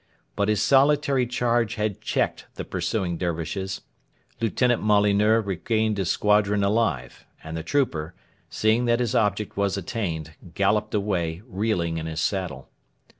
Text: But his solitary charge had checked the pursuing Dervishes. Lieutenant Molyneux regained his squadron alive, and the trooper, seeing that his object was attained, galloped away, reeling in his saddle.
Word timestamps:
But 0.35 0.47
his 0.47 0.63
solitary 0.63 1.27
charge 1.27 1.75
had 1.75 2.01
checked 2.01 2.47
the 2.55 2.65
pursuing 2.65 3.17
Dervishes. 3.19 3.81
Lieutenant 4.41 4.81
Molyneux 4.81 5.41
regained 5.41 5.99
his 5.99 6.09
squadron 6.09 6.63
alive, 6.63 7.23
and 7.43 7.55
the 7.55 7.61
trooper, 7.61 8.15
seeing 8.49 8.85
that 8.85 8.99
his 8.99 9.13
object 9.13 9.57
was 9.57 9.77
attained, 9.77 10.33
galloped 10.55 10.95
away, 10.95 11.43
reeling 11.45 11.99
in 11.99 12.07
his 12.07 12.19
saddle. 12.19 12.71